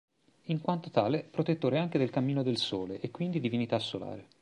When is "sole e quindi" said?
2.57-3.39